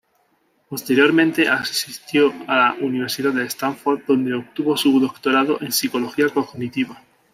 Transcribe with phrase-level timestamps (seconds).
[0.67, 6.99] Posteriormente asistió a la Universidad de Stanford, donde obtuvo su doctorado en psicología cognitiva.